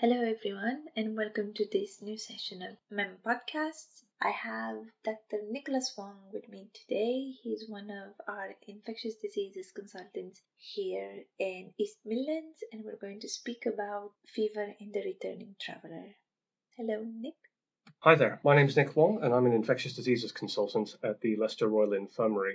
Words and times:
Hello, 0.00 0.16
everyone, 0.22 0.86
and 0.96 1.14
welcome 1.14 1.52
to 1.52 1.66
this 1.70 2.00
new 2.00 2.16
session 2.16 2.62
of 2.62 2.78
Mem 2.90 3.18
Podcasts. 3.22 4.04
I 4.22 4.30
have 4.30 4.78
Dr. 5.04 5.42
Nicholas 5.50 5.92
Wong 5.98 6.16
with 6.32 6.48
me 6.48 6.70
today. 6.72 7.34
He's 7.42 7.68
one 7.68 7.90
of 7.90 8.14
our 8.26 8.54
infectious 8.66 9.16
diseases 9.16 9.72
consultants 9.76 10.40
here 10.56 11.24
in 11.38 11.74
East 11.78 11.98
Midlands, 12.06 12.64
and 12.72 12.82
we're 12.82 12.96
going 12.96 13.20
to 13.20 13.28
speak 13.28 13.66
about 13.66 14.12
fever 14.24 14.74
in 14.80 14.90
the 14.90 15.02
returning 15.02 15.54
traveler. 15.60 16.06
Hello, 16.78 17.04
Nick. 17.04 17.34
Hi 17.98 18.14
there, 18.14 18.40
my 18.42 18.56
name 18.56 18.68
is 18.68 18.76
Nick 18.78 18.96
Wong, 18.96 19.22
and 19.22 19.34
I'm 19.34 19.44
an 19.44 19.52
infectious 19.52 19.92
diseases 19.92 20.32
consultant 20.32 20.96
at 21.04 21.20
the 21.20 21.36
Leicester 21.36 21.68
Royal 21.68 21.92
Infirmary. 21.92 22.54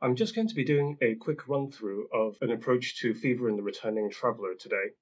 I'm 0.00 0.16
just 0.16 0.34
going 0.34 0.48
to 0.48 0.54
be 0.54 0.64
doing 0.64 0.96
a 1.02 1.16
quick 1.16 1.46
run 1.46 1.70
through 1.70 2.08
of 2.10 2.38
an 2.40 2.52
approach 2.52 3.00
to 3.00 3.12
fever 3.12 3.50
in 3.50 3.56
the 3.56 3.62
returning 3.62 4.10
traveler 4.10 4.54
today. 4.54 4.92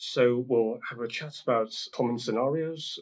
So 0.00 0.44
we'll 0.46 0.78
have 0.88 1.00
a 1.00 1.08
chat 1.08 1.42
about 1.42 1.74
common 1.92 2.20
scenarios, 2.20 3.00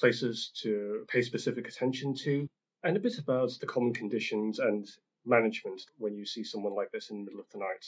places 0.00 0.50
to 0.62 1.04
pay 1.06 1.20
specific 1.20 1.68
attention 1.68 2.14
to, 2.24 2.48
and 2.82 2.96
a 2.96 3.00
bit 3.00 3.18
about 3.18 3.50
the 3.60 3.66
common 3.66 3.92
conditions 3.92 4.58
and 4.58 4.88
management 5.26 5.82
when 5.98 6.16
you 6.16 6.24
see 6.24 6.42
someone 6.42 6.74
like 6.74 6.90
this 6.90 7.10
in 7.10 7.18
the 7.18 7.24
middle 7.24 7.40
of 7.40 7.50
the 7.50 7.58
night. 7.58 7.84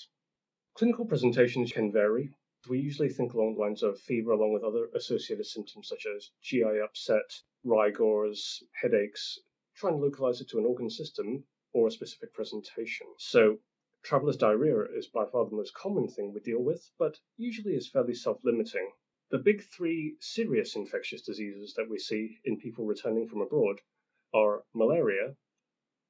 Clinical 0.74 1.06
presentations 1.06 1.72
can 1.72 1.90
vary. 1.90 2.28
We 2.68 2.78
usually 2.80 3.08
think 3.08 3.32
along 3.32 3.54
the 3.54 3.60
lines 3.60 3.82
of 3.82 3.98
fever 3.98 4.32
along 4.32 4.52
with 4.52 4.62
other 4.62 4.88
associated 4.94 5.46
symptoms 5.46 5.88
such 5.88 6.04
as 6.14 6.30
GI 6.42 6.80
upset, 6.84 7.40
rigors, 7.64 8.62
headaches, 8.74 9.38
try 9.74 9.88
and 9.88 10.02
localize 10.02 10.42
it 10.42 10.50
to 10.50 10.58
an 10.58 10.66
organ 10.66 10.90
system 10.90 11.44
or 11.72 11.88
a 11.88 11.90
specific 11.90 12.34
presentation. 12.34 13.06
So 13.16 13.58
Traveler's 14.02 14.38
diarrhea 14.38 14.84
is 14.96 15.08
by 15.08 15.26
far 15.26 15.44
the 15.44 15.54
most 15.54 15.74
common 15.74 16.08
thing 16.08 16.32
we 16.32 16.40
deal 16.40 16.62
with, 16.62 16.90
but 16.98 17.20
usually 17.36 17.74
is 17.74 17.90
fairly 17.90 18.14
self 18.14 18.42
limiting. 18.42 18.92
The 19.30 19.38
big 19.38 19.62
three 19.62 20.16
serious 20.20 20.74
infectious 20.74 21.22
diseases 21.22 21.74
that 21.74 21.88
we 21.88 21.98
see 21.98 22.40
in 22.44 22.58
people 22.58 22.86
returning 22.86 23.28
from 23.28 23.42
abroad 23.42 23.82
are 24.32 24.64
malaria, 24.72 25.36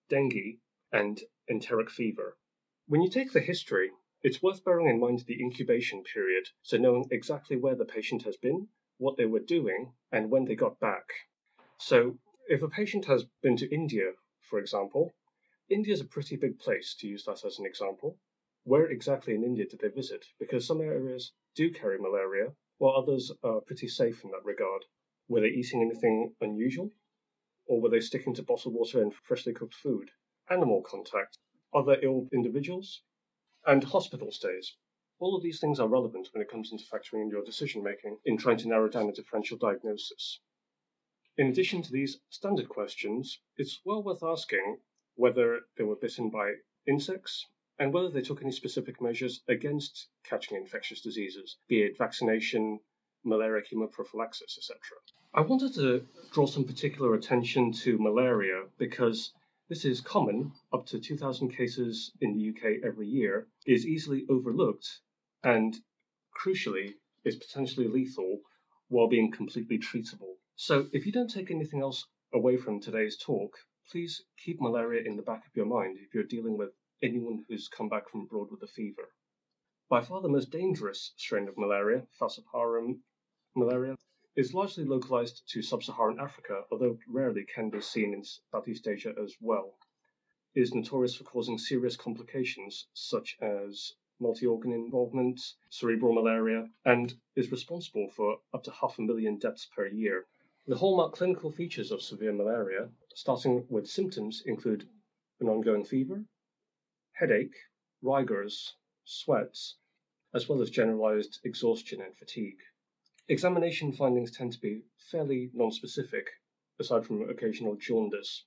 dengue, 0.09 0.61
and 0.93 1.21
enteric 1.49 1.91
fever. 1.91 2.39
When 2.87 3.03
you 3.03 3.11
take 3.11 3.33
the 3.33 3.41
history, 3.41 3.91
it's 4.23 4.43
worth 4.43 4.65
bearing 4.65 4.89
in 4.89 5.01
mind 5.01 5.21
the 5.21 5.41
incubation 5.41 6.05
period, 6.05 6.49
so 6.63 6.77
knowing 6.77 7.09
exactly 7.11 7.57
where 7.57 7.75
the 7.75 7.85
patient 7.85 8.23
has 8.23 8.37
been, 8.37 8.69
what 8.99 9.17
they 9.17 9.27
were 9.27 9.41
doing, 9.41 9.95
and 10.13 10.31
when 10.31 10.45
they 10.45 10.55
got 10.55 10.79
back. 10.79 11.13
So, 11.79 12.19
if 12.49 12.63
a 12.63 12.69
patient 12.69 13.07
has 13.07 13.25
been 13.43 13.57
to 13.57 13.75
India, 13.75 14.13
for 14.43 14.59
example, 14.59 15.13
India 15.71 15.93
is 15.93 16.01
a 16.01 16.05
pretty 16.05 16.35
big 16.35 16.59
place, 16.59 16.97
to 16.97 17.07
use 17.07 17.25
that 17.25 17.45
as 17.45 17.61
an 17.61 17.65
example. 17.65 18.19
Where 18.65 18.91
exactly 18.91 19.37
in 19.37 19.45
India 19.45 19.67
did 19.67 19.79
they 19.79 19.89
visit? 19.89 20.27
Because 20.41 20.67
some 20.67 20.81
areas 20.81 21.33
do 21.55 21.71
carry 21.71 21.97
malaria, 21.97 22.53
while 22.79 22.97
others 22.97 23.31
are 23.45 23.61
pretty 23.61 23.87
safe 23.87 24.25
in 24.25 24.33
that 24.33 24.45
regard. 24.45 24.85
Were 25.29 25.43
they 25.43 25.47
eating 25.47 25.81
anything 25.81 26.35
unusual? 26.41 26.91
Or 27.67 27.81
were 27.81 27.89
they 27.89 28.01
sticking 28.01 28.35
to 28.35 28.43
bottled 28.43 28.75
water 28.75 29.01
and 29.01 29.15
freshly 29.15 29.53
cooked 29.53 29.75
food? 29.75 30.11
Animal 30.49 30.83
contact, 30.83 31.39
other 31.73 32.01
ill 32.03 32.29
individuals, 32.33 33.03
and 33.65 33.85
hospital 33.85 34.33
stays. 34.33 34.77
All 35.21 35.37
of 35.37 35.43
these 35.45 35.61
things 35.61 35.79
are 35.79 35.87
relevant 35.87 36.31
when 36.33 36.43
it 36.43 36.51
comes 36.51 36.73
into 36.73 36.85
factoring 36.85 37.23
in 37.23 37.31
your 37.31 37.45
decision 37.45 37.85
making 37.85 38.19
in 38.25 38.37
trying 38.37 38.59
to 38.59 38.69
narrow 38.69 38.89
down 38.89 39.09
a 39.09 39.13
differential 39.13 39.57
diagnosis. 39.57 40.41
In 41.37 41.47
addition 41.47 41.81
to 41.83 41.93
these 41.93 42.19
standard 42.29 42.69
questions, 42.69 43.39
it's 43.57 43.81
well 43.85 44.03
worth 44.03 44.25
asking 44.25 44.79
whether 45.21 45.61
they 45.77 45.85
were 45.85 45.97
bitten 45.97 46.31
by 46.31 46.55
insects, 46.87 47.47
and 47.79 47.93
whether 47.93 48.09
they 48.09 48.23
took 48.23 48.41
any 48.41 48.53
specific 48.53 49.03
measures 49.03 49.43
against 49.49 50.09
catching 50.25 50.57
infectious 50.57 51.03
diseases, 51.03 51.59
be 51.69 51.83
it 51.83 51.99
vaccination, 51.99 52.81
malaria 53.23 53.63
chemoprophylaxis, 53.63 54.57
etc. 54.57 54.79
I 55.35 55.43
wanted 55.43 55.75
to 55.75 56.07
draw 56.33 56.47
some 56.47 56.65
particular 56.65 57.15
attention 57.15 57.73
to 57.85 57.99
malaria 57.99 58.65
because 58.79 59.33
this 59.69 59.85
is 59.85 60.01
common, 60.01 60.53
up 60.73 60.87
to 60.87 60.99
2,000 60.99 61.51
cases 61.51 62.13
in 62.23 62.33
the 62.33 62.49
UK 62.49 62.83
every 62.83 63.07
year, 63.07 63.47
is 63.67 63.87
easily 63.87 64.25
overlooked, 64.31 65.01
and 65.45 65.77
crucially, 66.35 66.95
is 67.25 67.37
potentially 67.37 67.89
lethal 67.89 68.41
while 68.89 69.07
being 69.09 69.31
completely 69.31 69.79
treatable. 69.79 70.37
So, 70.57 70.89
if 70.93 71.05
you 71.05 71.13
don't 71.13 71.31
take 71.31 71.51
anything 71.51 71.83
else 71.83 72.07
away 72.33 72.57
from 72.57 72.81
today's 72.81 73.19
talk, 73.19 73.59
please 73.91 74.23
keep 74.37 74.61
malaria 74.61 75.03
in 75.05 75.17
the 75.17 75.23
back 75.23 75.45
of 75.47 75.57
your 75.57 75.67
mind 75.67 75.99
if 75.99 76.15
you're 76.15 76.23
dealing 76.23 76.57
with 76.57 76.71
anyone 77.03 77.45
who's 77.49 77.67
come 77.67 77.89
back 77.89 78.09
from 78.09 78.21
abroad 78.21 78.49
with 78.51 78.63
a 78.63 78.67
fever. 78.67 79.09
By 79.89 80.01
far 80.01 80.23
the 80.23 80.29
most 80.29 80.51
dangerous 80.51 81.13
strain 81.17 81.49
of 81.49 81.59
malaria, 81.59 82.07
falciparum 82.21 83.01
malaria, 83.57 83.97
is 84.37 84.55
largely 84.55 84.85
localized 84.85 85.43
to 85.49 85.61
sub-Saharan 85.61 86.21
Africa, 86.21 86.63
although 86.71 86.99
rarely 87.09 87.45
can 87.45 87.69
be 87.69 87.81
seen 87.81 88.15
in 88.15 88.23
Southeast 88.53 88.87
Asia 88.87 89.13
as 89.21 89.35
well. 89.41 89.75
It 90.55 90.61
is 90.61 90.73
notorious 90.73 91.17
for 91.17 91.25
causing 91.25 91.59
serious 91.59 91.97
complications 91.97 92.87
such 92.95 93.37
as 93.41 93.95
multi-organ 94.21 94.73
involvement, 94.73 95.41
cerebral 95.69 96.15
malaria, 96.15 96.71
and 96.85 97.13
is 97.35 97.51
responsible 97.51 98.09
for 98.11 98.39
up 98.55 98.63
to 98.65 98.71
half 98.71 98.99
a 98.99 99.03
million 99.03 99.39
deaths 99.39 99.67
per 99.75 99.89
year. 99.89 100.27
The 100.71 100.77
hallmark 100.79 101.15
clinical 101.15 101.51
features 101.51 101.91
of 101.91 102.01
severe 102.01 102.33
malaria, 102.33 102.93
starting 103.17 103.67
with 103.69 103.89
symptoms, 103.89 104.41
include 104.47 104.89
an 105.41 105.49
ongoing 105.49 105.85
fever, 105.85 106.25
headache, 107.11 107.57
rigors, 108.03 108.77
sweats, 109.05 109.79
as 110.33 110.49
well 110.49 110.63
as 110.63 110.71
generalized 110.71 111.41
exhaustion 111.43 112.01
and 112.01 112.17
fatigue. 112.17 112.61
Examination 113.27 113.93
findings 113.93 114.31
tend 114.31 114.53
to 114.53 114.61
be 114.61 114.85
fairly 115.11 115.49
nonspecific, 115.49 116.29
aside 116.79 117.05
from 117.05 117.29
occasional 117.29 117.75
jaundice. 117.75 118.45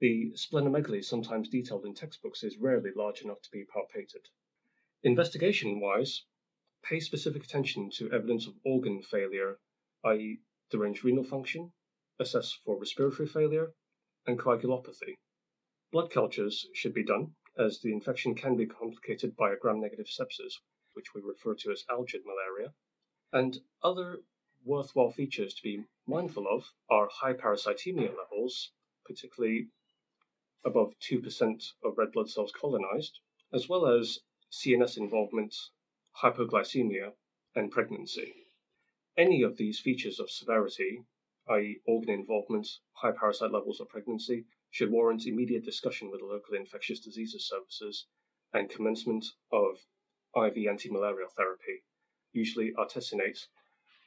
The 0.00 0.32
splenomegaly, 0.32 1.04
sometimes 1.04 1.48
detailed 1.48 1.86
in 1.86 1.94
textbooks, 1.94 2.42
is 2.42 2.58
rarely 2.58 2.90
large 2.96 3.22
enough 3.22 3.40
to 3.40 3.50
be 3.52 3.64
palpated. 3.66 4.26
Investigation 5.04 5.78
wise, 5.78 6.24
pay 6.82 6.98
specific 6.98 7.44
attention 7.44 7.88
to 7.98 8.10
evidence 8.10 8.48
of 8.48 8.58
organ 8.64 9.00
failure, 9.00 9.60
i.e., 10.02 10.40
deranged 10.72 11.04
renal 11.04 11.22
function, 11.22 11.72
assess 12.18 12.52
for 12.64 12.76
respiratory 12.76 13.28
failure, 13.28 13.72
and 14.26 14.38
coagulopathy. 14.38 15.14
Blood 15.92 16.10
cultures 16.10 16.66
should 16.72 16.94
be 16.94 17.04
done, 17.04 17.36
as 17.58 17.80
the 17.80 17.92
infection 17.92 18.34
can 18.34 18.56
be 18.56 18.66
complicated 18.66 19.36
by 19.36 19.52
a 19.52 19.56
gram-negative 19.56 20.06
sepsis, 20.06 20.54
which 20.94 21.14
we 21.14 21.20
refer 21.20 21.54
to 21.54 21.70
as 21.70 21.84
algid 21.90 22.24
malaria. 22.24 22.72
And 23.32 23.58
other 23.82 24.18
worthwhile 24.64 25.10
features 25.10 25.54
to 25.54 25.62
be 25.62 25.84
mindful 26.06 26.46
of 26.48 26.64
are 26.88 27.08
high 27.08 27.34
parasitemia 27.34 28.16
levels, 28.16 28.72
particularly 29.04 29.68
above 30.64 30.94
2% 31.00 31.62
of 31.84 31.98
red 31.98 32.12
blood 32.12 32.30
cells 32.30 32.52
colonized, 32.52 33.20
as 33.52 33.68
well 33.68 33.86
as 33.86 34.20
CNS 34.50 34.96
involvement, 34.96 35.54
hypoglycemia, 36.22 37.12
and 37.54 37.70
pregnancy. 37.70 38.41
Any 39.16 39.42
of 39.42 39.58
these 39.58 39.78
features 39.78 40.18
of 40.20 40.30
severity, 40.30 41.04
i.e., 41.48 41.82
organ 41.86 42.08
involvement, 42.08 42.66
high 42.94 43.12
parasite 43.12 43.50
levels, 43.50 43.78
or 43.78 43.86
pregnancy, 43.86 44.46
should 44.70 44.90
warrant 44.90 45.26
immediate 45.26 45.64
discussion 45.64 46.10
with 46.10 46.20
the 46.20 46.26
local 46.26 46.54
infectious 46.54 46.98
diseases 46.98 47.46
services 47.46 48.06
and 48.54 48.70
commencement 48.70 49.26
of 49.50 49.76
IV 50.34 50.54
antimalarial 50.54 51.30
therapy, 51.36 51.82
usually 52.32 52.72
artesunate 52.72 53.48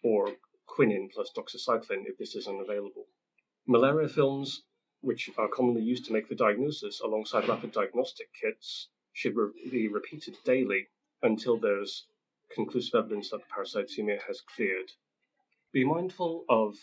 or 0.01 0.35
quinine 0.65 1.09
plus 1.13 1.31
doxycycline 1.31 2.07
if 2.07 2.17
this 2.17 2.35
is 2.35 2.47
unavailable. 2.47 3.07
Malaria 3.67 4.07
films, 4.07 4.63
which 5.01 5.29
are 5.37 5.47
commonly 5.47 5.83
used 5.83 6.05
to 6.05 6.13
make 6.13 6.27
the 6.27 6.35
diagnosis 6.35 6.99
alongside 7.01 7.47
rapid 7.47 7.71
diagnostic 7.71 8.33
kits, 8.33 8.89
should 9.13 9.35
be 9.69 9.87
repeated 9.87 10.35
daily 10.43 10.87
until 11.21 11.57
there's 11.57 12.07
conclusive 12.55 12.95
evidence 12.95 13.29
that 13.29 13.41
the 13.41 13.53
parasitemia 13.53 14.19
has 14.27 14.41
cleared. 14.55 14.89
Be 15.73 15.83
mindful 15.83 16.45
of 16.49 16.75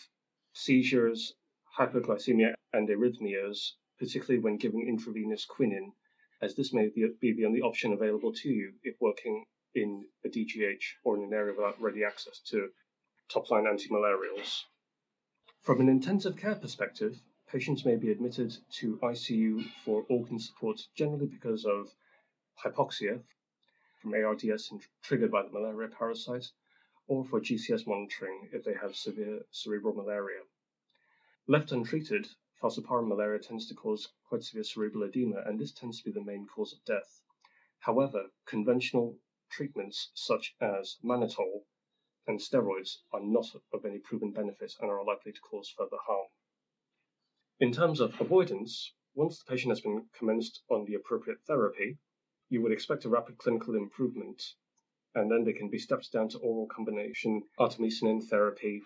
seizures, 0.53 1.33
hypoglycemia, 1.77 2.53
and 2.71 2.87
arrhythmias, 2.87 3.71
particularly 3.99 4.39
when 4.39 4.57
giving 4.57 4.87
intravenous 4.87 5.45
quinine, 5.45 5.91
as 6.41 6.55
this 6.55 6.73
may 6.73 6.89
be 6.89 7.33
the 7.33 7.45
only 7.45 7.61
option 7.61 7.93
available 7.93 8.33
to 8.33 8.49
you 8.49 8.73
if 8.83 8.95
working 9.01 9.45
in 9.75 10.05
a 10.23 10.29
DGH 10.29 10.83
or 11.03 11.17
in 11.17 11.23
an 11.23 11.33
area 11.33 11.55
without 11.55 11.81
ready 11.81 12.03
access 12.03 12.39
to 12.39 12.69
top-line 13.29 13.63
antimalarials. 13.63 14.61
From 15.61 15.81
an 15.81 15.89
intensive 15.89 16.37
care 16.37 16.55
perspective, 16.55 17.19
patients 17.47 17.85
may 17.85 17.95
be 17.95 18.11
admitted 18.11 18.55
to 18.79 18.97
ICU 18.97 19.63
for 19.83 20.05
organ 20.09 20.37
support 20.37 20.79
generally 20.95 21.27
because 21.27 21.65
of 21.65 21.89
hypoxia 22.63 23.21
from 24.03 24.13
ARDS 24.13 24.69
triggered 25.01 25.31
by 25.31 25.41
the 25.41 25.49
malaria 25.49 25.87
parasite, 25.87 26.51
or 27.07 27.23
for 27.23 27.39
GCS 27.39 27.87
monitoring 27.87 28.49
if 28.51 28.61
they 28.65 28.73
have 28.73 28.97
severe 28.97 29.45
cerebral 29.51 29.95
malaria. 29.95 30.41
Left 31.47 31.71
untreated, 31.71 32.27
falciparum 32.61 33.07
malaria 33.07 33.39
tends 33.39 33.65
to 33.69 33.73
cause 33.73 34.09
quite 34.27 34.43
severe 34.43 34.65
cerebral 34.65 35.03
edema, 35.03 35.41
and 35.45 35.57
this 35.57 35.71
tends 35.71 35.99
to 35.99 36.03
be 36.03 36.11
the 36.11 36.21
main 36.21 36.45
cause 36.45 36.73
of 36.73 36.83
death. 36.83 37.21
However, 37.79 38.29
conventional 38.45 39.17
treatments 39.49 40.11
such 40.13 40.53
as 40.59 40.97
mannitol 41.01 41.63
and 42.27 42.39
steroids 42.39 42.97
are 43.13 43.21
not 43.21 43.55
of 43.71 43.85
any 43.85 43.99
proven 43.99 44.33
benefit 44.33 44.73
and 44.81 44.91
are 44.91 45.05
likely 45.05 45.31
to 45.31 45.39
cause 45.39 45.69
further 45.69 45.95
harm. 46.05 46.27
In 47.61 47.71
terms 47.71 48.01
of 48.01 48.19
avoidance, 48.19 48.91
once 49.15 49.39
the 49.39 49.49
patient 49.49 49.71
has 49.71 49.79
been 49.79 50.09
commenced 50.11 50.61
on 50.69 50.83
the 50.83 50.95
appropriate 50.95 51.39
therapy, 51.47 51.99
you 52.49 52.61
would 52.61 52.71
expect 52.71 53.05
a 53.05 53.09
rapid 53.09 53.37
clinical 53.37 53.75
improvement, 53.75 54.41
and 55.15 55.31
then 55.31 55.43
they 55.43 55.53
can 55.53 55.69
be 55.69 55.79
stepped 55.79 56.11
down 56.11 56.29
to 56.29 56.37
oral 56.39 56.67
combination 56.67 57.43
artemisinin 57.59 58.23
therapy 58.23 58.81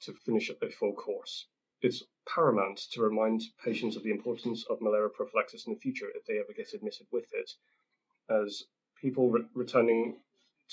to 0.00 0.12
finish 0.12 0.50
up 0.50 0.62
a 0.62 0.70
full 0.70 0.94
course. 0.94 1.46
It's 1.82 2.02
paramount 2.26 2.78
to 2.92 3.02
remind 3.02 3.42
patients 3.64 3.96
of 3.96 4.02
the 4.02 4.10
importance 4.10 4.64
of 4.68 4.80
malaria 4.80 5.10
prophylaxis 5.10 5.66
in 5.66 5.74
the 5.74 5.80
future 5.80 6.08
if 6.14 6.24
they 6.24 6.38
ever 6.38 6.52
get 6.56 6.72
admitted 6.74 7.06
with 7.12 7.26
it, 7.32 7.50
as 8.28 8.64
people 9.00 9.30
re- 9.30 9.44
returning 9.54 10.20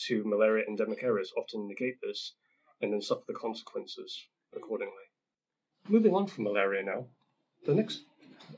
to 0.08 0.24
malaria 0.24 0.66
endemic 0.68 1.04
areas 1.04 1.34
often 1.38 1.68
negate 1.68 2.00
this 2.02 2.34
and 2.82 2.92
then 2.92 3.02
suffer 3.02 3.24
the 3.28 3.34
consequences 3.34 4.28
accordingly. 4.56 4.94
Moving 5.88 6.14
on 6.16 6.28
from 6.28 6.46
malaria 6.46 6.84
now, 6.84 7.08
the 7.66 7.76
next 7.76 8.04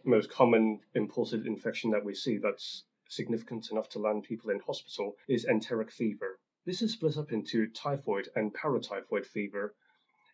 most 0.04 0.30
common 0.30 0.80
imported 0.94 1.46
infection 1.46 1.92
that 1.92 2.06
we 2.06 2.14
see 2.14 2.38
that's 2.38 2.84
significant 3.10 3.72
enough 3.72 3.90
to 3.90 4.00
land 4.00 4.24
people 4.24 4.50
in 4.50 4.60
hospital 4.60 5.16
is 5.28 5.46
enteric 5.46 5.92
fever. 5.92 6.40
This 6.66 6.82
is 6.82 6.94
split 6.94 7.18
up 7.18 7.32
into 7.32 7.68
typhoid 7.68 8.30
and 8.36 8.54
paratyphoid 8.54 9.26
fever 9.26 9.76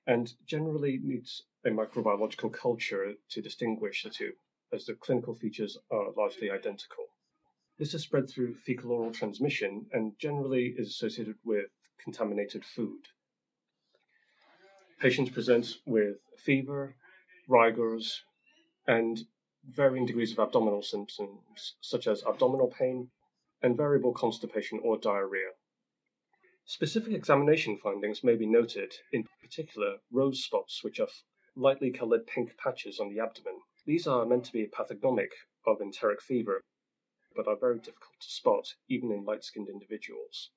and 0.07 0.33
generally 0.45 1.00
needs 1.03 1.44
a 1.65 1.69
microbiological 1.69 2.51
culture 2.53 3.13
to 3.29 3.41
distinguish 3.41 4.03
the 4.03 4.09
two, 4.09 4.33
as 4.73 4.85
the 4.85 4.95
clinical 4.95 5.35
features 5.35 5.77
are 5.91 6.12
largely 6.13 6.50
identical. 6.50 7.06
This 7.77 7.94
is 7.94 8.03
spread 8.03 8.29
through 8.29 8.56
fecal 8.56 8.91
oral 8.91 9.12
transmission 9.12 9.88
and 9.91 10.17
generally 10.17 10.74
is 10.77 10.89
associated 10.89 11.35
with 11.44 11.69
contaminated 12.03 12.65
food. 12.65 13.01
Patients 15.00 15.31
present 15.31 15.77
with 15.85 16.17
fever, 16.38 16.95
rigors, 17.47 18.24
and 18.88 19.19
varying 19.63 20.06
degrees 20.06 20.31
of 20.31 20.40
abdominal 20.40 20.81
symptoms, 20.81 21.75
such 21.81 22.08
as 22.08 22.24
abdominal 22.24 22.68
pain 22.68 23.12
and 23.62 23.78
variable 23.78 24.13
constipation 24.13 24.80
or 24.84 24.98
diarrhea. 24.98 25.52
Specific 26.66 27.13
examination 27.13 27.78
findings 27.78 28.24
may 28.24 28.36
be 28.36 28.46
noted, 28.46 28.94
in 29.12 29.28
particular 29.42 29.98
rose 30.12 30.44
spots, 30.44 30.84
which 30.84 31.00
are 31.00 31.08
lightly 31.56 31.92
colored 31.92 32.25
pink 32.28 32.56
patches 32.58 33.00
on 33.00 33.10
the 33.10 33.19
abdomen. 33.19 33.60
These 33.86 34.08
are 34.08 34.25
meant 34.25 34.46
to 34.46 34.54
be 34.54 34.68
pathognomic 34.68 35.31
of 35.66 35.81
enteric 35.81 36.22
fever, 36.22 36.63
but 37.36 37.48
are 37.48 37.56
very 37.56 37.80
difficult 37.80 38.19
to 38.22 38.31
spot 38.31 38.75
even 38.88 39.12
in 39.12 39.25
light 39.25 39.44
skinned 39.44 39.69
individuals. 39.69 40.52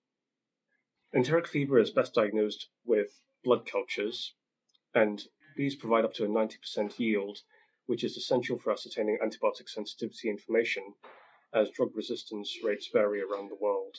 Enteric 1.15 1.47
fever 1.47 1.79
is 1.79 1.91
best 1.91 2.15
diagnosed 2.15 2.69
with 2.85 3.21
blood 3.43 3.67
cultures, 3.67 4.35
and 4.95 5.27
these 5.57 5.77
provide 5.77 6.05
up 6.05 6.15
to 6.15 6.25
a 6.25 6.29
90% 6.29 6.99
yield, 6.99 7.39
which 7.87 8.05
is 8.05 8.17
essential 8.17 8.59
for 8.59 8.73
ascertaining 8.73 9.19
antibiotic 9.23 9.69
sensitivity 9.69 10.29
information, 10.29 10.95
as 11.53 11.71
drug 11.71 11.95
resistance 11.95 12.59
rates 12.63 12.89
vary 12.93 13.21
around 13.21 13.49
the 13.49 13.55
world. 13.57 13.97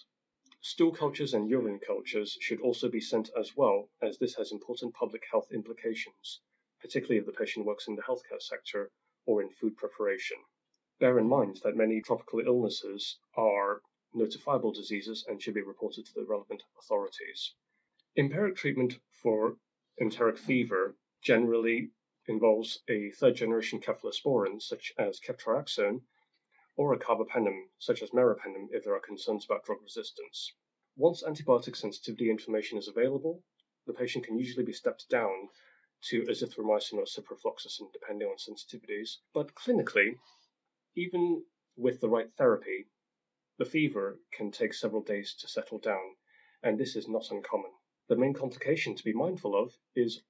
Stool 0.61 0.91
cultures 0.91 1.33
and 1.33 1.49
urine 1.49 1.79
cultures 1.79 2.37
should 2.41 2.59
also 2.61 2.89
be 2.89 2.99
sent 2.99 3.29
as 3.39 3.55
well, 3.55 3.89
as 4.01 4.17
this 4.17 4.35
has 4.35 4.51
important 4.51 4.93
public 4.95 5.23
health 5.31 5.51
implications, 5.51 6.41
particularly 6.81 7.19
if 7.19 7.25
the 7.25 7.31
patient 7.31 7.65
works 7.65 7.87
in 7.87 7.95
the 7.95 8.01
healthcare 8.01 8.41
sector 8.41 8.91
or 9.25 9.41
in 9.41 9.49
food 9.49 9.77
preparation. 9.77 10.37
Bear 10.99 11.19
in 11.19 11.27
mind 11.27 11.59
that 11.63 11.75
many 11.75 12.01
tropical 12.01 12.39
illnesses 12.39 13.19
are 13.35 13.81
notifiable 14.15 14.73
diseases 14.73 15.25
and 15.27 15.41
should 15.41 15.53
be 15.53 15.61
reported 15.61 16.05
to 16.05 16.13
the 16.13 16.25
relevant 16.25 16.63
authorities. 16.79 17.53
Empiric 18.17 18.55
treatment 18.55 18.99
for 19.11 19.57
enteric 19.99 20.37
fever 20.37 20.95
generally 21.21 21.91
involves 22.27 22.80
a 22.89 23.12
third 23.12 23.36
generation 23.36 23.80
cephalosporin, 23.80 24.62
such 24.62 24.94
as 24.98 25.19
ceftriaxone, 25.19 26.01
or 26.75 26.94
a 26.94 27.00
carbapenem, 27.00 27.69
such 27.80 28.01
as 28.01 28.12
meropenem, 28.12 28.68
if 28.72 28.83
there 28.83 28.95
are 28.95 29.00
concerns 29.00 29.45
about 29.45 29.63
drug 29.63 29.81
resistance. 29.81 30.54
Once 30.98 31.24
antibiotic 31.24 31.75
sensitivity 31.75 32.30
information 32.30 32.77
is 32.77 32.88
available, 32.88 33.44
the 33.86 33.94
patient 33.94 34.25
can 34.25 34.38
usually 34.38 34.66
be 34.66 34.74
stepped 34.74 35.07
down 35.10 35.50
to 36.01 36.24
azithromycin 36.24 36.94
or 36.94 37.06
ciprofloxacin, 37.06 37.92
depending 37.94 38.28
on 38.28 38.38
sensitivities. 38.38 39.18
But 39.33 39.54
clinically, 39.56 40.18
even 40.95 41.44
with 41.78 42.00
the 42.00 42.10
right 42.10 42.31
therapy, 42.38 42.88
the 43.57 43.66
fever 43.66 44.19
can 44.31 44.51
take 44.51 44.74
several 44.74 45.01
days 45.01 45.36
to 45.36 45.48
settle 45.48 45.80
down, 45.80 46.16
and 46.63 46.78
this 46.78 46.95
is 46.95 47.07
not 47.07 47.31
uncommon. 47.31 47.71
The 48.07 48.16
main 48.16 48.33
complication 48.33 48.95
to 48.95 49.04
be 49.04 49.13
mindful 49.13 49.56
of 49.56 49.74
is 49.95 50.21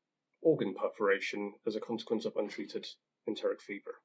organ 0.45 0.75
perforation 0.75 1.53
as 1.65 1.75
a 1.75 1.81
consequence 1.81 2.23
of 2.23 2.37
untreated 2.37 2.87
enteric 3.27 3.59
fever. 3.59 3.95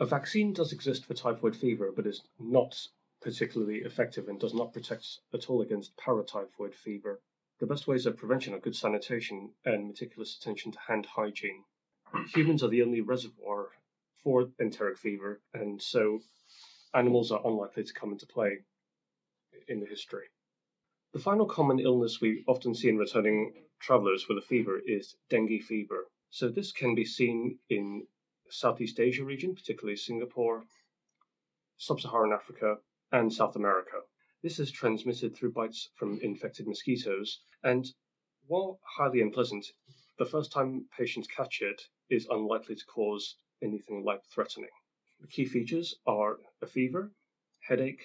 A 0.00 0.06
vaccine 0.06 0.52
does 0.52 0.72
exist 0.72 1.04
for 1.04 1.14
typhoid 1.14 1.54
fever, 1.54 1.92
but 1.94 2.06
is 2.06 2.22
not 2.40 2.74
particularly 3.20 3.78
effective 3.78 4.28
and 4.28 4.40
does 4.40 4.54
not 4.54 4.72
protect 4.72 5.06
at 5.32 5.48
all 5.48 5.60
against 5.62 5.96
paratyphoid 5.96 6.74
fever. 6.74 7.20
The 7.60 7.66
best 7.66 7.86
ways 7.86 8.06
of 8.06 8.16
prevention 8.16 8.54
are 8.54 8.58
good 8.58 8.74
sanitation 8.74 9.52
and 9.64 9.86
meticulous 9.86 10.36
attention 10.36 10.72
to 10.72 10.78
hand 10.80 11.06
hygiene. 11.06 11.64
Humans 12.34 12.64
are 12.64 12.68
the 12.68 12.82
only 12.82 13.02
reservoir 13.02 13.68
for 14.22 14.50
enteric 14.58 14.98
fever, 14.98 15.42
and 15.52 15.80
so 15.80 16.20
animals 16.94 17.30
are 17.30 17.46
unlikely 17.46 17.84
to 17.84 17.92
come 17.92 18.12
into 18.12 18.26
play 18.26 18.58
in 19.68 19.80
the 19.80 19.86
history. 19.86 20.26
The 21.14 21.20
final 21.20 21.46
common 21.46 21.78
illness 21.78 22.20
we 22.20 22.42
often 22.48 22.74
see 22.74 22.88
in 22.88 22.98
returning 22.98 23.68
travelers 23.78 24.26
with 24.28 24.36
a 24.36 24.40
fever 24.40 24.80
is 24.84 25.14
dengue 25.28 25.62
fever. 25.62 26.08
So 26.30 26.48
this 26.48 26.72
can 26.72 26.96
be 26.96 27.04
seen 27.04 27.60
in 27.68 28.08
Southeast 28.50 28.98
Asia 28.98 29.24
region, 29.24 29.54
particularly 29.54 29.94
Singapore, 29.94 30.64
Sub 31.76 32.00
Saharan 32.00 32.32
Africa, 32.32 32.80
and 33.12 33.32
South 33.32 33.54
America. 33.54 34.02
This 34.42 34.58
is 34.58 34.72
transmitted 34.72 35.36
through 35.36 35.52
bites 35.52 35.88
from 35.94 36.18
infected 36.20 36.66
mosquitoes, 36.66 37.44
and 37.62 37.86
while 38.48 38.80
highly 38.82 39.20
unpleasant, 39.20 39.64
the 40.18 40.26
first 40.26 40.50
time 40.50 40.88
patients 40.98 41.28
catch 41.28 41.62
it 41.62 41.80
is 42.10 42.26
unlikely 42.26 42.74
to 42.74 42.86
cause 42.86 43.36
anything 43.62 44.02
life 44.02 44.24
threatening. 44.32 44.70
The 45.20 45.28
key 45.28 45.44
features 45.44 45.94
are 46.08 46.40
a 46.60 46.66
fever, 46.66 47.12
headache, 47.60 48.04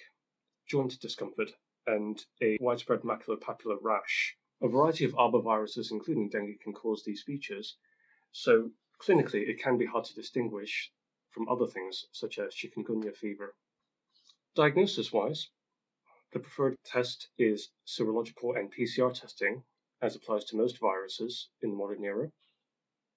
joint 0.68 1.00
discomfort, 1.00 1.50
and 1.96 2.26
a 2.42 2.58
widespread 2.62 3.02
maculopapular 3.02 3.78
rash. 3.82 4.36
A 4.62 4.68
variety 4.68 5.06
of 5.06 5.14
arboviruses, 5.14 5.92
including 5.92 6.30
dengue, 6.30 6.60
can 6.62 6.74
cause 6.74 7.04
these 7.04 7.24
features, 7.24 7.78
so 8.32 8.72
Clinically, 9.00 9.48
it 9.48 9.60
can 9.60 9.78
be 9.78 9.86
hard 9.86 10.04
to 10.04 10.14
distinguish 10.14 10.92
from 11.30 11.48
other 11.48 11.66
things 11.66 12.06
such 12.12 12.38
as 12.38 12.54
chikungunya 12.54 13.16
fever. 13.16 13.56
Diagnosis 14.56 15.14
wise, 15.14 15.50
the 16.34 16.40
preferred 16.42 16.78
test 16.84 17.30
is 17.38 17.70
serological 17.88 18.60
and 18.60 18.74
PCR 18.74 19.14
testing, 19.14 19.64
as 20.02 20.18
applies 20.18 20.44
to 20.46 20.58
most 20.58 20.80
viruses 20.80 21.48
in 21.62 21.70
the 21.70 21.78
modern 21.78 22.04
era. 22.04 22.30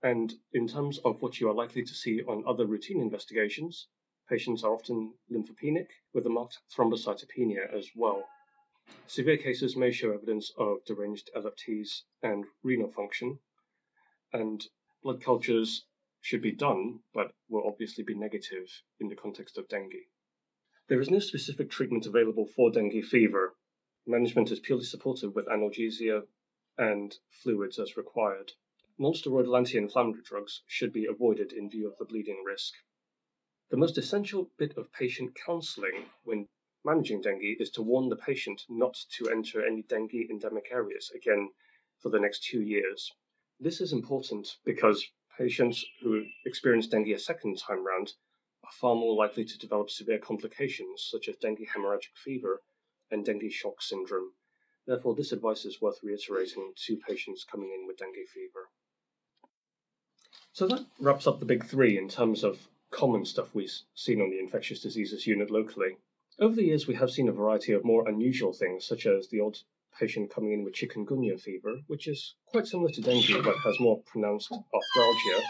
And 0.05 0.33
in 0.53 0.69
terms 0.69 0.99
of 0.99 1.21
what 1.21 1.41
you 1.41 1.49
are 1.49 1.55
likely 1.55 1.83
to 1.83 1.95
see 1.95 2.23
on 2.23 2.47
other 2.47 2.65
routine 2.65 3.01
investigations, 3.01 3.89
patients 4.29 4.63
are 4.63 4.73
often 4.73 5.19
lymphopenic 5.33 5.89
with 6.13 6.27
a 6.27 6.31
marked 6.31 6.61
thrombocytopenia 6.71 7.73
as 7.73 7.91
well. 7.97 8.29
Severe 9.07 9.39
cases 9.39 9.77
may 9.77 9.91
show 9.91 10.13
evidence 10.13 10.53
of 10.57 10.85
deranged 10.85 11.31
LFTs 11.35 12.03
and 12.23 12.45
renal 12.63 12.91
function, 12.91 13.39
and 14.33 14.69
blood 15.03 15.23
cultures 15.23 15.87
should 16.21 16.43
be 16.43 16.53
done, 16.53 17.03
but 17.13 17.35
will 17.49 17.67
obviously 17.67 18.05
be 18.05 18.15
negative 18.15 18.83
in 19.01 19.09
the 19.09 19.17
context 19.17 19.59
of 19.59 19.69
dengue. 19.69 20.09
There 20.89 21.01
is 21.01 21.11
no 21.11 21.19
specific 21.21 21.71
treatment 21.71 22.07
available 22.07 22.47
for 22.47 22.71
dengue 22.71 23.05
fever. 23.05 23.57
Management 24.07 24.51
is 24.51 24.61
purely 24.61 24.85
supportive 24.85 25.35
with 25.35 25.47
analgesia 25.47 26.27
and 26.77 27.19
fluids 27.31 27.79
as 27.79 27.97
required. 27.97 28.53
Non-steroidal 28.99 29.57
anti-inflammatory 29.57 30.23
drugs 30.23 30.63
should 30.67 30.93
be 30.93 31.07
avoided 31.07 31.53
in 31.53 31.71
view 31.71 31.89
of 31.89 31.97
the 31.99 32.05
bleeding 32.05 32.43
risk. 32.45 32.75
The 33.71 33.77
most 33.77 33.97
essential 33.97 34.51
bit 34.59 34.77
of 34.77 34.93
patient 34.93 35.35
counseling 35.35 36.11
when 36.25 36.49
managing 36.85 37.21
dengue 37.21 37.61
is 37.61 37.71
to 37.71 37.83
warn 37.83 38.09
the 38.09 38.17
patient 38.17 38.63
not 38.69 38.97
to 39.17 39.29
enter 39.29 39.65
any 39.65 39.83
dengue 39.83 40.31
endemic 40.31 40.69
areas 40.71 41.11
again 41.15 41.51
for 42.01 42.09
the 42.09 42.21
next 42.21 42.45
two 42.45 42.61
years. 42.63 43.13
This 43.61 43.81
is 43.81 43.93
important 43.93 44.57
because 44.65 45.07
patients 45.39 45.85
who 46.01 46.25
experience 46.45 46.89
dengue 46.89 47.11
a 47.11 47.19
second 47.19 47.59
time 47.59 47.87
round 47.87 48.13
are 48.65 48.73
far 48.73 48.95
more 48.95 49.15
likely 49.15 49.45
to 49.45 49.59
develop 49.59 49.91
severe 49.91 50.19
complications 50.19 51.09
such 51.11 51.29
as 51.29 51.37
dengue 51.37 51.67
hemorrhagic 51.69 52.17
fever 52.17 52.63
and 53.11 53.25
dengue 53.25 53.53
shock 53.53 53.81
syndrome. 53.81 54.33
Therefore, 54.87 55.15
this 55.15 55.33
advice 55.33 55.65
is 55.65 55.81
worth 55.81 56.03
reiterating 56.03 56.73
to 56.87 56.97
patients 56.97 57.45
coming 57.45 57.71
in 57.73 57.87
with 57.87 57.99
dengue 57.99 58.29
fever. 58.35 58.69
So 60.53 60.67
that 60.67 60.85
wraps 60.99 61.27
up 61.27 61.39
the 61.39 61.47
big 61.47 61.65
three 61.65 61.97
in 61.97 62.09
terms 62.09 62.43
of 62.43 62.69
common 62.91 63.25
stuff 63.25 63.55
we've 63.55 63.73
seen 63.95 64.21
on 64.21 64.31
the 64.31 64.39
infectious 64.39 64.81
diseases 64.81 65.27
unit 65.27 65.51
locally. 65.51 65.97
Over 66.39 66.55
the 66.57 66.65
years, 66.65 66.87
we 66.87 66.95
have 66.95 67.11
seen 67.11 67.29
a 67.29 67.33
variety 67.33 67.73
of 67.73 67.85
more 67.85 68.09
unusual 68.09 68.53
things, 68.53 68.87
such 68.87 69.07
as 69.07 69.29
the 69.29 69.41
odd 69.41 69.59
patient 69.99 70.31
coming 70.31 70.53
in 70.53 70.65
with 70.65 70.75
chikungunya 70.75 71.39
fever, 71.39 71.77
which 71.87 72.09
is 72.09 72.35
quite 72.47 72.67
similar 72.67 72.91
to 72.91 73.03
dengue 73.03 73.45
but 73.45 73.57
has 73.59 73.79
more 73.79 74.03
pronounced 74.03 74.51
arthralgia, 74.51 75.43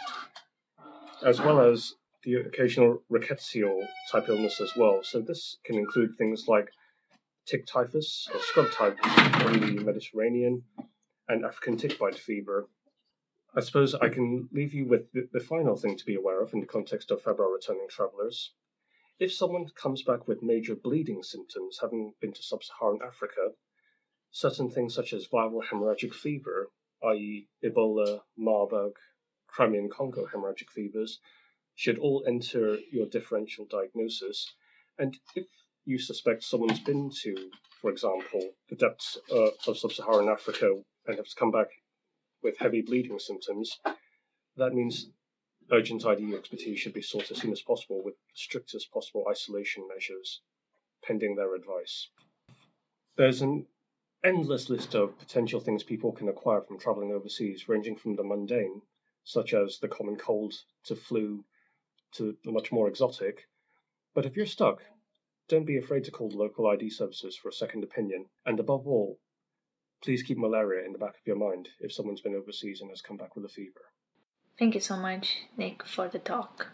as 1.25 1.41
well 1.41 1.61
as 1.61 1.95
the 2.25 2.35
occasional 2.35 3.03
rickettsial 3.11 3.87
type 4.11 4.29
illness 4.29 4.61
as 4.61 4.75
well. 4.77 5.03
So 5.03 5.21
this 5.21 5.59
can 5.65 5.77
include 5.77 6.17
things 6.17 6.49
like 6.49 6.69
tick 7.47 7.67
typhus 7.67 8.29
or 8.33 8.41
scrub 8.41 8.71
typhus 8.73 9.12
from 9.43 9.61
the 9.61 9.83
Mediterranean 9.85 10.65
and 11.29 11.45
African 11.45 11.77
tick 11.77 11.99
bite 11.99 12.19
fever. 12.19 12.69
I 13.55 13.61
suppose 13.61 13.95
I 13.95 14.09
can 14.09 14.49
leave 14.53 14.75
you 14.75 14.87
with 14.87 15.12
the, 15.12 15.29
the 15.33 15.41
final 15.41 15.77
thing 15.77 15.97
to 15.97 16.07
be 16.07 16.15
aware 16.15 16.43
of 16.43 16.53
in 16.55 16.61
the 16.61 16.67
context 16.67 17.11
of 17.11 17.23
febrile 17.23 17.51
returning 17.51 17.87
travellers. 17.89 18.53
If 19.23 19.33
someone 19.33 19.69
comes 19.76 20.02
back 20.02 20.26
with 20.26 20.43
major 20.43 20.75
bleeding 20.75 21.23
symptoms, 21.23 21.79
having 21.81 22.12
been 22.21 22.33
to 22.33 22.43
sub-Saharan 22.43 23.02
Africa, 23.07 23.52
certain 24.33 24.69
things 24.69 24.97
such 24.97 25.12
as 25.12 25.29
viral 25.29 25.64
hemorrhagic 25.64 26.12
fever, 26.12 26.73
i.e. 27.05 27.47
Ebola, 27.62 28.21
Marburg, 28.37 28.95
Crimean 29.47 29.88
Congo 29.91 30.26
hemorrhagic 30.26 30.71
fevers, 30.71 31.21
should 31.76 31.99
all 31.99 32.25
enter 32.26 32.81
your 32.91 33.07
differential 33.07 33.64
diagnosis. 33.67 34.52
And 34.99 35.17
if 35.37 35.47
you 35.85 36.00
suspect 36.00 36.43
someone's 36.43 36.81
been 36.81 37.09
to, 37.23 37.49
for 37.81 37.93
example, 37.93 38.57
the 38.71 38.75
depths 38.75 39.19
uh, 39.31 39.50
of 39.69 39.79
sub 39.79 39.93
Saharan 39.93 40.29
Africa 40.29 40.83
and 41.07 41.17
has 41.17 41.35
come 41.35 41.52
back 41.52 41.69
with 42.43 42.59
heavy 42.59 42.83
bleeding 42.83 43.21
symptoms, 43.21 43.79
that 44.57 44.75
means 44.75 45.12
urgent 45.73 46.05
ID 46.05 46.35
expertise 46.35 46.79
should 46.79 46.93
be 46.93 47.00
sought 47.00 47.31
as 47.31 47.38
soon 47.38 47.50
as 47.50 47.62
possible 47.62 48.02
with 48.05 48.14
strictest 48.35 48.93
possible 48.93 49.26
isolation 49.29 49.88
measures 49.88 50.43
pending 51.02 51.35
their 51.35 51.55
advice. 51.55 52.09
There's 53.17 53.41
an 53.41 53.67
endless 54.23 54.69
list 54.69 54.95
of 54.95 55.19
potential 55.19 55.61
things 55.61 55.83
people 55.83 56.12
can 56.12 56.29
acquire 56.29 56.61
from 56.61 56.79
traveling 56.79 57.11
overseas, 57.11 57.69
ranging 57.69 57.97
from 57.97 58.17
the 58.17 58.23
mundane, 58.23 58.83
such 59.25 59.55
as 59.55 59.79
the 59.79 59.88
common 59.88 60.17
cold, 60.17 60.55
to 60.85 60.95
flu, 60.95 61.45
to 62.12 62.37
the 62.45 62.52
much 62.52 62.71
more 62.71 62.87
exotic. 62.87 63.49
But 64.14 64.26
if 64.26 64.37
you're 64.37 64.47
stuck, 64.47 64.83
don't 65.49 65.64
be 65.64 65.79
afraid 65.79 66.05
to 66.05 66.11
call 66.11 66.29
the 66.29 66.37
local 66.37 66.67
ID 66.67 66.91
services 66.91 67.37
for 67.37 67.49
a 67.49 67.52
second 67.52 67.83
opinion, 67.83 68.26
and 68.45 68.61
above 68.61 68.87
all, 68.87 69.19
please 70.02 70.23
keep 70.23 70.37
malaria 70.37 70.85
in 70.85 70.93
the 70.93 70.99
back 70.99 71.14
of 71.14 71.26
your 71.26 71.37
mind 71.37 71.69
if 71.81 71.93
someone's 71.93 72.21
been 72.21 72.35
overseas 72.35 72.81
and 72.83 72.91
has 72.91 73.00
come 73.00 73.17
back 73.17 73.35
with 73.35 73.45
a 73.47 73.49
fever. 73.49 73.92
Thank 74.59 74.75
you 74.75 74.81
so 74.81 74.97
much, 74.97 75.43
Nick, 75.59 75.85
for 75.85 76.09
the 76.09 76.19
talk. 76.19 76.73